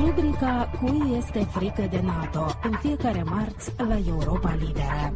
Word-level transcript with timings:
Rubrica 0.00 0.70
Cui 0.80 1.16
este 1.16 1.38
frică 1.38 1.86
de 1.90 2.00
NATO 2.00 2.46
în 2.62 2.72
fiecare 2.80 3.22
marți 3.22 3.72
la 3.76 3.96
Europa 4.06 4.54
Liberă. 4.54 5.12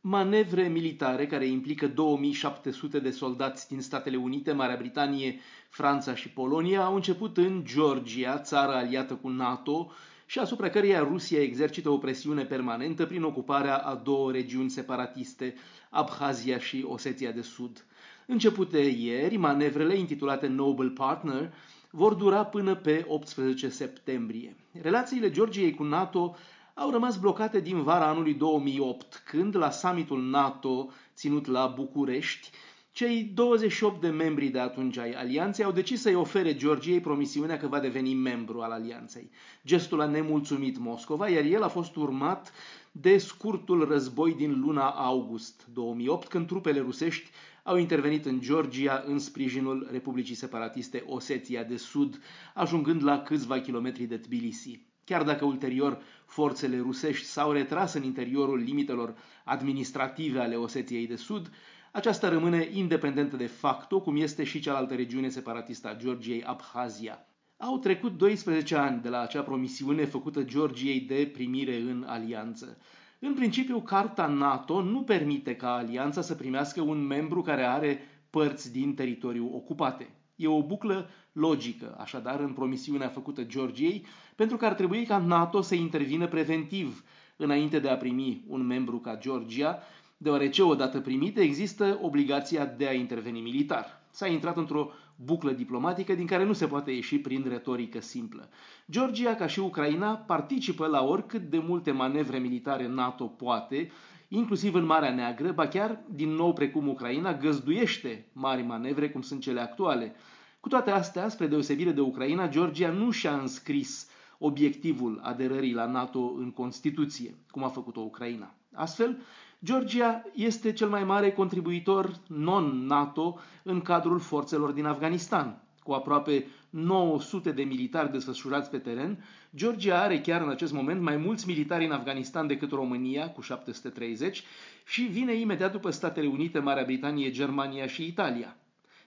Manevre 0.00 0.62
militare 0.62 1.26
care 1.26 1.46
implică 1.46 1.86
2700 1.86 2.98
de 2.98 3.10
soldați 3.10 3.68
din 3.68 3.80
Statele 3.80 4.16
Unite, 4.16 4.52
Marea 4.52 4.76
Britanie, 4.76 5.40
Franța 5.68 6.14
și 6.14 6.28
Polonia 6.28 6.84
au 6.84 6.94
început 6.94 7.36
în 7.36 7.62
Georgia, 7.64 8.38
țară 8.38 8.72
aliată 8.72 9.14
cu 9.14 9.28
NATO, 9.28 9.90
și 10.26 10.38
asupra 10.38 10.68
căreia 10.68 11.00
Rusia 11.00 11.42
exercită 11.42 11.90
o 11.90 11.98
presiune 11.98 12.44
permanentă 12.44 13.06
prin 13.06 13.22
ocuparea 13.22 13.76
a 13.76 13.94
două 13.94 14.30
regiuni 14.32 14.70
separatiste, 14.70 15.54
Abhazia 15.90 16.58
și 16.58 16.84
Osetia 16.88 17.30
de 17.32 17.42
Sud. 17.42 17.84
Începute 18.26 18.78
ieri, 18.78 19.36
manevrele 19.36 19.96
intitulate 19.96 20.46
Noble 20.46 20.88
Partner 20.88 21.52
vor 21.90 22.14
dura 22.14 22.44
până 22.44 22.74
pe 22.74 23.04
18 23.08 23.68
septembrie. 23.68 24.56
Relațiile 24.82 25.30
Georgiei 25.30 25.74
cu 25.74 25.82
NATO 25.82 26.36
au 26.74 26.90
rămas 26.90 27.18
blocate 27.18 27.60
din 27.60 27.82
vara 27.82 28.06
anului 28.06 28.34
2008, 28.34 29.22
când 29.24 29.56
la 29.56 29.70
summitul 29.70 30.22
NATO 30.22 30.90
ținut 31.14 31.46
la 31.46 31.66
București, 31.66 32.50
cei 32.98 33.30
28 33.34 34.00
de 34.00 34.08
membri 34.08 34.48
de 34.48 34.58
atunci 34.58 34.96
ai 34.96 35.12
alianței 35.12 35.64
au 35.64 35.72
decis 35.72 36.00
să-i 36.00 36.14
ofere 36.14 36.54
Georgiei 36.54 37.00
promisiunea 37.00 37.56
că 37.56 37.66
va 37.66 37.80
deveni 37.80 38.14
membru 38.14 38.60
al 38.60 38.70
alianței. 38.70 39.30
Gestul 39.66 40.00
a 40.00 40.06
nemulțumit 40.06 40.78
Moscova, 40.78 41.28
iar 41.28 41.44
el 41.44 41.62
a 41.62 41.68
fost 41.68 41.96
urmat 41.96 42.52
de 42.92 43.18
scurtul 43.18 43.88
război 43.88 44.34
din 44.34 44.60
luna 44.60 44.88
august 44.88 45.66
2008, 45.72 46.28
când 46.28 46.46
trupele 46.46 46.80
rusești 46.80 47.30
au 47.62 47.76
intervenit 47.76 48.26
în 48.26 48.40
Georgia 48.40 49.02
în 49.06 49.18
sprijinul 49.18 49.88
Republicii 49.90 50.34
Separatiste 50.34 51.04
Osetia 51.06 51.62
de 51.64 51.76
Sud, 51.76 52.20
ajungând 52.54 53.04
la 53.04 53.22
câțiva 53.22 53.60
kilometri 53.60 54.04
de 54.04 54.16
Tbilisi. 54.16 54.86
Chiar 55.04 55.22
dacă 55.22 55.44
ulterior 55.44 56.02
forțele 56.26 56.78
rusești 56.78 57.26
s-au 57.26 57.52
retras 57.52 57.94
în 57.94 58.02
interiorul 58.02 58.58
limitelor 58.58 59.14
administrative 59.44 60.40
ale 60.40 60.54
Osetiei 60.54 61.06
de 61.06 61.16
Sud, 61.16 61.50
aceasta 61.92 62.28
rămâne 62.28 62.68
independentă 62.72 63.36
de 63.36 63.46
facto, 63.46 64.00
cum 64.00 64.16
este 64.16 64.44
și 64.44 64.60
cealaltă 64.60 64.94
regiune 64.94 65.28
separatistă 65.28 65.88
a 65.88 65.96
Georgiei, 65.96 66.44
Abhazia. 66.44 67.26
Au 67.56 67.78
trecut 67.78 68.18
12 68.18 68.76
ani 68.76 69.02
de 69.02 69.08
la 69.08 69.20
acea 69.20 69.42
promisiune 69.42 70.04
făcută 70.04 70.42
Georgiei 70.42 71.00
de 71.00 71.30
primire 71.32 71.76
în 71.76 72.04
alianță. 72.08 72.78
În 73.18 73.34
principiu, 73.34 73.80
Carta 73.80 74.26
NATO 74.26 74.82
nu 74.82 75.02
permite 75.02 75.56
ca 75.56 75.74
alianța 75.74 76.20
să 76.20 76.34
primească 76.34 76.80
un 76.80 77.06
membru 77.06 77.42
care 77.42 77.64
are 77.64 78.00
părți 78.30 78.72
din 78.72 78.94
teritoriu 78.94 79.50
ocupate. 79.54 80.10
E 80.36 80.46
o 80.46 80.62
buclă 80.62 81.08
logică, 81.32 81.96
așadar, 81.98 82.40
în 82.40 82.52
promisiunea 82.52 83.08
făcută 83.08 83.42
Georgiei, 83.42 84.06
pentru 84.36 84.56
că 84.56 84.66
ar 84.66 84.74
trebui 84.74 85.04
ca 85.04 85.18
NATO 85.18 85.60
să 85.60 85.74
intervină 85.74 86.26
preventiv 86.26 87.04
înainte 87.36 87.78
de 87.78 87.88
a 87.88 87.96
primi 87.96 88.44
un 88.46 88.66
membru 88.66 88.98
ca 88.98 89.16
Georgia, 89.16 89.78
deoarece 90.18 90.62
odată 90.62 91.00
primite 91.00 91.40
există 91.40 91.98
obligația 92.02 92.66
de 92.66 92.86
a 92.86 92.92
interveni 92.92 93.40
militar. 93.40 94.02
S-a 94.10 94.26
intrat 94.26 94.56
într-o 94.56 94.90
buclă 95.16 95.52
diplomatică 95.52 96.14
din 96.14 96.26
care 96.26 96.44
nu 96.44 96.52
se 96.52 96.66
poate 96.66 96.90
ieși 96.90 97.18
prin 97.18 97.44
retorică 97.48 98.00
simplă. 98.00 98.48
Georgia, 98.90 99.34
ca 99.34 99.46
și 99.46 99.60
Ucraina, 99.60 100.14
participă 100.14 100.86
la 100.86 101.04
oricât 101.04 101.42
de 101.42 101.58
multe 101.58 101.90
manevre 101.90 102.38
militare 102.38 102.88
NATO 102.88 103.24
poate, 103.24 103.90
inclusiv 104.28 104.74
în 104.74 104.84
Marea 104.84 105.14
Neagră, 105.14 105.52
ba 105.52 105.68
chiar, 105.68 106.00
din 106.10 106.30
nou 106.30 106.52
precum 106.52 106.88
Ucraina, 106.88 107.34
găzduiește 107.34 108.26
mari 108.32 108.62
manevre 108.62 109.10
cum 109.10 109.20
sunt 109.20 109.40
cele 109.40 109.60
actuale. 109.60 110.14
Cu 110.60 110.68
toate 110.68 110.90
astea, 110.90 111.28
spre 111.28 111.46
deosebire 111.46 111.90
de 111.90 112.00
Ucraina, 112.00 112.48
Georgia 112.48 112.90
nu 112.90 113.10
și-a 113.10 113.32
înscris 113.32 114.08
obiectivul 114.38 115.20
aderării 115.22 115.72
la 115.72 115.86
NATO 115.86 116.34
în 116.38 116.50
Constituție, 116.50 117.34
cum 117.50 117.64
a 117.64 117.68
făcut-o 117.68 118.00
Ucraina. 118.00 118.54
Astfel, 118.72 119.22
Georgia 119.64 120.22
este 120.34 120.72
cel 120.72 120.88
mai 120.88 121.04
mare 121.04 121.32
contribuitor 121.32 122.20
non-NATO 122.26 123.38
în 123.62 123.80
cadrul 123.80 124.18
forțelor 124.18 124.70
din 124.70 124.84
Afganistan. 124.84 125.62
Cu 125.82 125.92
aproape 125.92 126.46
900 126.70 127.50
de 127.50 127.62
militari 127.62 128.12
desfășurați 128.12 128.70
pe 128.70 128.78
teren, 128.78 129.24
Georgia 129.56 130.00
are 130.00 130.20
chiar 130.20 130.42
în 130.42 130.48
acest 130.48 130.72
moment 130.72 131.00
mai 131.00 131.16
mulți 131.16 131.46
militari 131.46 131.84
în 131.84 131.92
Afganistan 131.92 132.46
decât 132.46 132.70
România, 132.70 133.30
cu 133.30 133.40
730, 133.40 134.42
și 134.86 135.02
vine 135.02 135.34
imediat 135.34 135.72
după 135.72 135.90
Statele 135.90 136.26
Unite, 136.26 136.58
Marea 136.58 136.84
Britanie, 136.84 137.30
Germania 137.30 137.86
și 137.86 138.06
Italia. 138.06 138.56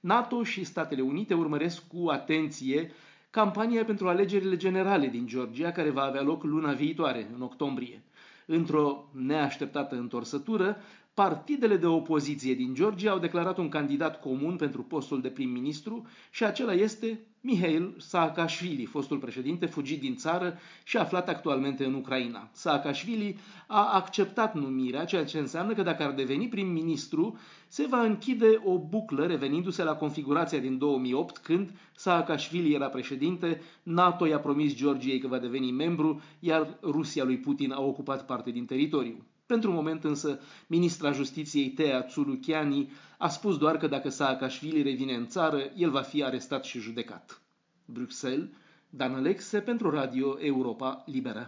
NATO 0.00 0.42
și 0.42 0.64
Statele 0.64 1.02
Unite 1.02 1.34
urmăresc 1.34 1.82
cu 1.86 2.08
atenție 2.08 2.92
campania 3.30 3.84
pentru 3.84 4.08
alegerile 4.08 4.56
generale 4.56 5.06
din 5.06 5.26
Georgia, 5.26 5.72
care 5.72 5.90
va 5.90 6.02
avea 6.02 6.22
loc 6.22 6.42
luna 6.42 6.72
viitoare, 6.72 7.30
în 7.34 7.42
octombrie. 7.42 8.02
Într-o 8.50 9.08
neașteptată 9.12 9.94
întorsătură, 9.94 10.76
partidele 11.18 11.76
de 11.76 11.86
opoziție 11.86 12.54
din 12.54 12.74
Georgia 12.74 13.10
au 13.10 13.18
declarat 13.18 13.58
un 13.58 13.68
candidat 13.68 14.20
comun 14.20 14.56
pentru 14.56 14.82
postul 14.82 15.20
de 15.20 15.28
prim-ministru 15.28 16.06
și 16.30 16.44
acela 16.44 16.72
este 16.72 17.20
Mihail 17.40 17.94
Saakashvili, 17.96 18.84
fostul 18.84 19.18
președinte 19.18 19.66
fugit 19.66 20.00
din 20.00 20.16
țară 20.16 20.58
și 20.84 20.96
aflat 20.96 21.28
actualmente 21.28 21.84
în 21.84 21.94
Ucraina. 21.94 22.48
Saakashvili 22.52 23.38
a 23.66 23.92
acceptat 23.94 24.54
numirea, 24.54 25.04
ceea 25.04 25.24
ce 25.24 25.38
înseamnă 25.38 25.74
că 25.74 25.82
dacă 25.82 26.02
ar 26.02 26.12
deveni 26.12 26.48
prim-ministru, 26.48 27.38
se 27.68 27.86
va 27.86 28.00
închide 28.02 28.60
o 28.64 28.78
buclă 28.78 29.26
revenindu-se 29.26 29.82
la 29.82 29.94
configurația 29.94 30.58
din 30.58 30.78
2008, 30.78 31.38
când 31.38 31.70
Saakashvili 31.96 32.74
era 32.74 32.86
președinte, 32.86 33.60
NATO 33.82 34.26
i-a 34.26 34.38
promis 34.38 34.74
Georgiei 34.74 35.18
că 35.18 35.28
va 35.28 35.38
deveni 35.38 35.70
membru, 35.72 36.20
iar 36.38 36.78
Rusia 36.82 37.24
lui 37.24 37.38
Putin 37.38 37.72
a 37.72 37.80
ocupat 37.80 38.26
parte 38.26 38.50
din 38.50 38.64
teritoriu. 38.64 39.24
Pentru 39.48 39.72
moment 39.72 40.04
însă, 40.04 40.40
ministra 40.66 41.12
justiției 41.12 41.70
Tea 41.70 42.02
Tsulukiani 42.02 42.90
a 43.18 43.28
spus 43.28 43.58
doar 43.58 43.76
că 43.76 43.86
dacă 43.86 44.08
Saakashvili 44.08 44.82
revine 44.82 45.14
în 45.14 45.26
țară, 45.26 45.70
el 45.76 45.90
va 45.90 46.00
fi 46.02 46.22
arestat 46.24 46.64
și 46.64 46.78
judecat. 46.80 47.40
Bruxelles, 47.84 48.48
Dan 48.90 49.14
Alexe 49.14 49.60
pentru 49.60 49.90
Radio 49.90 50.36
Europa 50.40 51.02
Liberă. 51.06 51.46